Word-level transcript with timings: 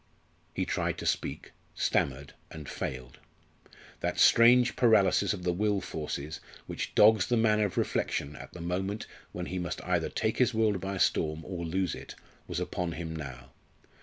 He 0.55 0.65
tried 0.65 0.97
to 0.97 1.05
speak, 1.05 1.51
stammered, 1.75 2.33
and 2.49 2.67
failed. 2.67 3.19
That 3.99 4.17
strange 4.17 4.75
paralysis 4.75 5.31
of 5.31 5.43
the 5.43 5.53
will 5.53 5.79
forces 5.79 6.39
which 6.65 6.95
dogs 6.95 7.27
the 7.27 7.37
man 7.37 7.59
of 7.59 7.77
reflection 7.77 8.35
at 8.35 8.51
the 8.51 8.61
moment 8.61 9.05
when 9.31 9.45
he 9.45 9.59
must 9.59 9.79
either 9.83 10.09
take 10.09 10.39
his 10.39 10.55
world 10.55 10.81
by 10.81 10.97
storm 10.97 11.45
or 11.45 11.63
lose 11.65 11.93
it 11.93 12.15
was 12.47 12.59
upon 12.59 12.93
him 12.93 13.15
now. 13.15 13.51